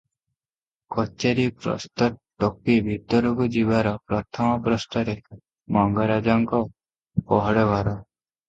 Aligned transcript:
କଚେରି 0.93 1.43
ପ୍ରସ୍ତ 1.65 2.07
ଟପି 2.43 2.77
ଭିତରକୁ 2.87 3.47
ଯିବାର 3.57 3.93
ପ୍ରଥମ 4.13 4.57
ପ୍ରସ୍ତରେ 4.69 5.17
ମଙ୍ଗରାଜଙ୍କ 5.77 6.65
ପହଡ଼ 7.31 7.69
ଘର। 7.75 7.97